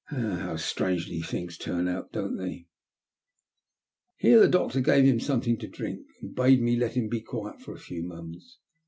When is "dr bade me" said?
5.67-6.75